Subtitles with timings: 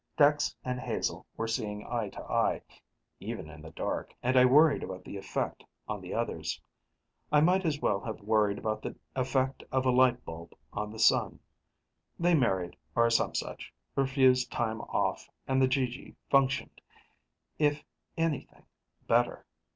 [0.17, 2.63] Dex and Hazel were seeing eye to eye,
[3.19, 6.59] even in the dark, and I worried about the effect on the others.
[7.31, 10.97] I might as well have worried about the effect of a light bulb on the
[10.97, 11.39] sun.
[12.19, 16.81] They married or some such, refused time off, and the GG functioned,
[17.59, 17.83] if
[18.17, 18.65] anything,
[19.07, 19.45] better.